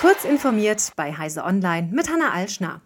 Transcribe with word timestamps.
Kurz 0.00 0.24
informiert 0.24 0.92
bei 0.96 1.12
Heise 1.12 1.44
Online 1.44 1.90
mit 1.92 2.10
Hanna 2.10 2.30
Alschner. 2.32 2.80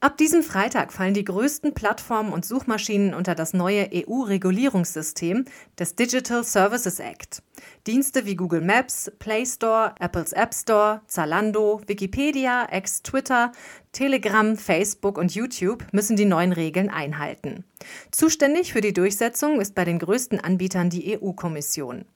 Ab 0.00 0.16
diesem 0.16 0.42
Freitag 0.42 0.92
fallen 0.92 1.14
die 1.14 1.22
größten 1.22 1.74
Plattformen 1.74 2.32
und 2.32 2.44
Suchmaschinen 2.44 3.14
unter 3.14 3.36
das 3.36 3.54
neue 3.54 3.88
EU-Regulierungssystem 3.94 5.44
des 5.78 5.94
Digital 5.94 6.42
Services 6.42 6.98
Act. 6.98 7.40
Dienste 7.86 8.26
wie 8.26 8.34
Google 8.34 8.62
Maps, 8.62 9.12
Play 9.20 9.46
Store, 9.46 9.94
Apples 10.00 10.32
App 10.32 10.52
Store, 10.52 11.02
Zalando, 11.06 11.80
Wikipedia, 11.86 12.66
ex-Twitter, 12.68 13.52
Telegram, 13.92 14.56
Facebook 14.56 15.18
und 15.18 15.36
YouTube 15.36 15.84
müssen 15.92 16.16
die 16.16 16.24
neuen 16.24 16.52
Regeln 16.52 16.90
einhalten. 16.90 17.62
Zuständig 18.10 18.72
für 18.72 18.80
die 18.80 18.92
Durchsetzung 18.92 19.60
ist 19.60 19.76
bei 19.76 19.84
den 19.84 20.00
größten 20.00 20.40
Anbietern 20.40 20.90
die 20.90 21.16
EU-Kommission. 21.16 22.06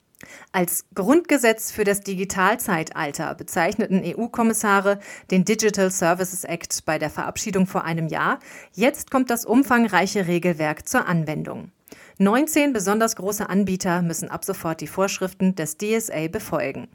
Als 0.51 0.85
Grundgesetz 0.95 1.71
für 1.71 1.83
das 1.83 2.01
Digitalzeitalter 2.01 3.33
bezeichneten 3.35 4.01
EU-Kommissare 4.03 4.99
den 5.31 5.45
Digital 5.45 5.91
Services 5.91 6.43
Act 6.43 6.85
bei 6.85 6.99
der 6.99 7.09
Verabschiedung 7.09 7.67
vor 7.67 7.85
einem 7.85 8.07
Jahr. 8.07 8.39
Jetzt 8.73 9.11
kommt 9.11 9.29
das 9.29 9.45
umfangreiche 9.45 10.27
Regelwerk 10.27 10.87
zur 10.87 11.07
Anwendung. 11.07 11.71
19 12.17 12.73
besonders 12.73 13.15
große 13.15 13.49
Anbieter 13.49 14.01
müssen 14.01 14.29
ab 14.29 14.43
sofort 14.43 14.81
die 14.81 14.87
Vorschriften 14.87 15.55
des 15.55 15.77
DSA 15.77 16.27
befolgen. 16.27 16.89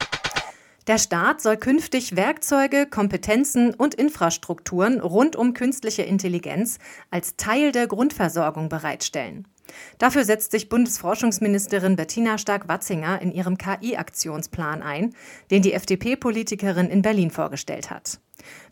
Der 0.87 0.99
Staat 0.99 1.41
soll 1.41 1.57
künftig 1.57 2.15
Werkzeuge, 2.15 2.85
Kompetenzen 2.85 3.73
und 3.73 3.95
Infrastrukturen 3.95 4.99
rund 4.99 5.35
um 5.35 5.55
künstliche 5.55 6.03
Intelligenz 6.03 6.77
als 7.09 7.37
Teil 7.37 7.71
der 7.71 7.87
Grundversorgung 7.87 8.69
bereitstellen. 8.69 9.47
Dafür 9.97 10.25
setzt 10.25 10.51
sich 10.51 10.69
Bundesforschungsministerin 10.69 11.95
Bettina 11.95 12.37
Stark-Watzinger 12.37 13.21
in 13.21 13.31
ihrem 13.31 13.57
KI-Aktionsplan 13.57 14.81
ein, 14.81 15.15
den 15.51 15.61
die 15.61 15.73
FDP-Politikerin 15.73 16.89
in 16.89 17.01
Berlin 17.01 17.31
vorgestellt 17.31 17.89
hat. 17.89 18.19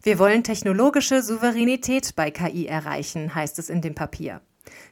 Wir 0.02 0.20
wollen 0.20 0.44
technologische 0.44 1.22
Souveränität 1.22 2.16
bei 2.16 2.32
KI 2.32 2.68
erreichen, 2.68 3.34
heißt 3.34 3.60
es 3.60 3.70
in 3.70 3.82
dem 3.82 3.96
Papier. 3.96 4.42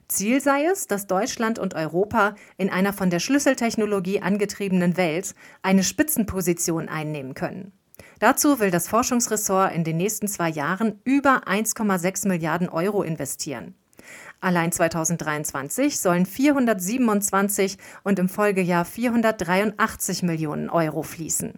Ziel 0.08 0.41
sei 0.41 0.66
es, 0.66 0.88
dass 0.88 1.08
Deutschland 1.08 1.58
und 1.58 1.73
Europa 1.73 2.36
in 2.58 2.69
einer 2.69 2.93
von 2.93 3.09
der 3.09 3.19
Schlüsseltechnologie 3.19 4.21
angetriebenen 4.21 4.97
Welt 4.97 5.36
eine 5.61 5.83
Spitzenposition 5.83 6.89
einnehmen 6.89 7.33
können. 7.33 7.71
Dazu 8.19 8.59
will 8.59 8.71
das 8.71 8.88
Forschungsressort 8.88 9.73
in 9.73 9.83
den 9.83 9.97
nächsten 9.97 10.27
zwei 10.27 10.49
Jahren 10.49 10.99
über 11.03 11.47
1,6 11.47 12.27
Milliarden 12.27 12.69
Euro 12.69 13.03
investieren. 13.03 13.75
Allein 14.42 14.72
2023 14.72 16.00
sollen 16.00 16.25
427 16.25 17.78
und 18.03 18.17
im 18.17 18.28
Folgejahr 18.28 18.86
483 18.86 20.23
Millionen 20.23 20.70
Euro 20.72 21.03
fließen. 21.03 21.53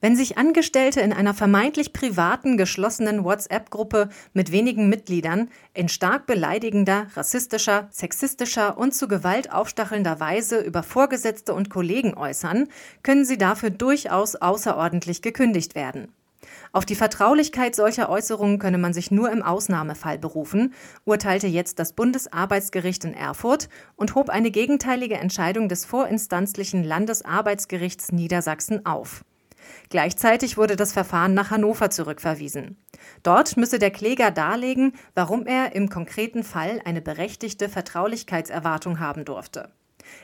Wenn 0.00 0.16
sich 0.16 0.36
Angestellte 0.38 1.00
in 1.00 1.12
einer 1.12 1.34
vermeintlich 1.34 1.92
privaten, 1.92 2.56
geschlossenen 2.56 3.24
WhatsApp-Gruppe 3.24 4.08
mit 4.32 4.50
wenigen 4.50 4.88
Mitgliedern 4.88 5.48
in 5.74 5.88
stark 5.88 6.26
beleidigender, 6.26 7.06
rassistischer, 7.14 7.88
sexistischer 7.90 8.78
und 8.78 8.94
zu 8.94 9.06
Gewalt 9.06 9.52
aufstachelnder 9.52 10.18
Weise 10.18 10.60
über 10.60 10.82
Vorgesetzte 10.82 11.54
und 11.54 11.70
Kollegen 11.70 12.14
äußern, 12.14 12.68
können 13.04 13.24
sie 13.24 13.38
dafür 13.38 13.70
durchaus 13.70 14.34
außerordentlich 14.34 15.22
gekündigt 15.22 15.76
werden. 15.76 16.12
Auf 16.72 16.84
die 16.84 16.94
Vertraulichkeit 16.94 17.74
solcher 17.74 18.08
Äußerungen 18.08 18.58
könne 18.58 18.78
man 18.78 18.92
sich 18.92 19.10
nur 19.10 19.30
im 19.30 19.42
Ausnahmefall 19.42 20.18
berufen, 20.18 20.74
urteilte 21.04 21.46
jetzt 21.46 21.78
das 21.78 21.92
Bundesarbeitsgericht 21.92 23.04
in 23.04 23.14
Erfurt 23.14 23.68
und 23.96 24.14
hob 24.14 24.30
eine 24.30 24.50
gegenteilige 24.50 25.16
Entscheidung 25.16 25.68
des 25.68 25.84
vorinstanzlichen 25.84 26.82
Landesarbeitsgerichts 26.84 28.12
Niedersachsen 28.12 28.86
auf. 28.86 29.24
Gleichzeitig 29.90 30.56
wurde 30.56 30.76
das 30.76 30.92
Verfahren 30.92 31.34
nach 31.34 31.50
Hannover 31.50 31.90
zurückverwiesen. 31.90 32.76
Dort 33.22 33.56
müsse 33.56 33.78
der 33.78 33.90
Kläger 33.90 34.30
darlegen, 34.30 34.94
warum 35.14 35.46
er 35.46 35.74
im 35.74 35.88
konkreten 35.88 36.42
Fall 36.42 36.80
eine 36.84 37.00
berechtigte 37.00 37.68
Vertraulichkeitserwartung 37.68 38.98
haben 38.98 39.24
durfte. 39.24 39.70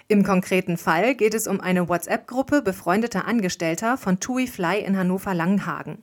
Im 0.09 0.25
konkreten 0.25 0.77
Fall 0.77 1.15
geht 1.15 1.35
es 1.35 1.47
um 1.47 1.61
eine 1.61 1.89
WhatsApp-Gruppe 1.89 2.63
befreundeter 2.63 3.27
Angestellter 3.27 3.97
von 3.97 4.21
TUI 4.21 4.47
Fly 4.47 4.81
in 4.81 4.97
Hannover-Langenhagen. 4.97 6.03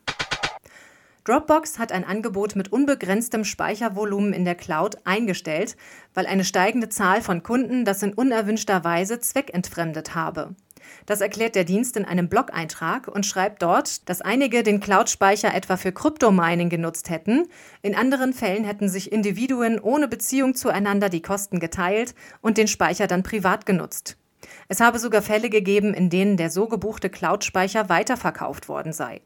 Dropbox 1.25 1.80
hat 1.80 1.91
ein 1.91 2.03
Angebot 2.03 2.56
mit 2.56 2.72
unbegrenztem 2.72 3.46
Speichervolumen 3.46 4.31
in 4.31 4.46
der 4.46 4.53
Cloud 4.53 4.97
eingestellt, 5.06 5.75
weil 6.13 6.28
eine 6.28 6.46
steigende 6.46 6.88
Zahl 6.88 7.24
von 7.24 7.41
Kunden 7.41 7.84
das 7.84 8.03
in 8.03 8.13
unerwünschter 8.13 8.84
Weise 8.84 9.19
zweckentfremdet 9.19 10.14
habe. 10.14 10.56
Das 11.08 11.22
erklärt 11.22 11.56
der 11.56 11.64
Dienst 11.64 11.97
in 11.97 12.06
einem 12.06 12.30
Blog-Eintrag 12.30 13.08
und 13.08 13.25
schreibt 13.25 13.64
dort, 13.64 14.08
dass 14.08 14.22
einige 14.22 14.62
den 14.62 14.80
Cloud-Speicher 14.80 15.52
etwa 15.52 15.78
für 15.78 15.91
Kryptomining 15.91 16.69
genutzt 16.69 17.09
hätten. 17.09 17.47
In 17.81 17.96
anderen 17.96 18.31
Fällen 18.31 18.64
hätten 18.64 18.88
sich 18.88 19.12
Individuen 19.12 19.80
ohne 19.80 20.08
Beziehung 20.08 20.53
zueinander 20.53 21.09
die 21.09 21.24
Kosten 21.24 21.59
geteilt 21.59 22.14
und 22.41 22.59
den 22.59 22.68
Speicher 22.68 23.08
dann 23.08 23.24
privat 23.24 23.66
genutzt. 23.66 24.16
Es 24.68 24.80
habe 24.80 25.00
sogar 25.00 25.24
Fälle 25.24 25.50
gegeben, 25.50 25.96
in 25.96 26.12
denen 26.12 26.38
der 26.38 26.52
so 26.52 26.68
gebuchte 26.68 27.09
Cloud-Speicher 27.09 27.90
weiterverkauft 27.90 28.69
worden 28.69 28.94
sei. 28.94 29.22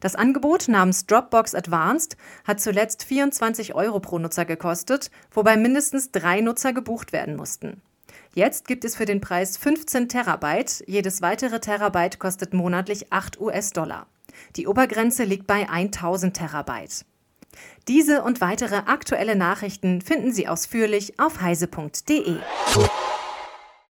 Das 0.00 0.14
Angebot 0.14 0.68
namens 0.68 1.06
Dropbox 1.06 1.54
Advanced 1.54 2.16
hat 2.44 2.60
zuletzt 2.60 3.04
24 3.04 3.74
Euro 3.74 4.00
pro 4.00 4.18
Nutzer 4.18 4.44
gekostet, 4.44 5.10
wobei 5.32 5.56
mindestens 5.56 6.10
drei 6.10 6.40
Nutzer 6.40 6.72
gebucht 6.72 7.12
werden 7.12 7.36
mussten. 7.36 7.82
Jetzt 8.34 8.68
gibt 8.68 8.84
es 8.84 8.96
für 8.96 9.06
den 9.06 9.20
Preis 9.20 9.56
15 9.56 10.08
Terabyte. 10.08 10.84
Jedes 10.86 11.22
weitere 11.22 11.58
Terabyte 11.58 12.18
kostet 12.18 12.52
monatlich 12.52 13.12
8 13.12 13.40
US-Dollar. 13.40 14.06
Die 14.56 14.66
Obergrenze 14.66 15.24
liegt 15.24 15.46
bei 15.46 15.68
1000 15.68 16.36
Terabyte. 16.36 17.06
Diese 17.88 18.22
und 18.22 18.40
weitere 18.40 18.76
aktuelle 18.86 19.36
Nachrichten 19.36 20.02
finden 20.02 20.32
Sie 20.32 20.48
ausführlich 20.48 21.18
auf 21.18 21.40
heise.de. 21.40 22.36